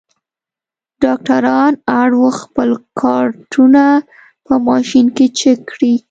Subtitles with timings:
[1.03, 2.69] ډاکټران اړ وو خپل
[3.01, 3.83] کارټونه
[4.45, 5.93] په ماشین کې چک کړي.